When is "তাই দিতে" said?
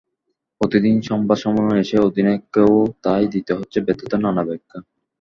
3.03-3.51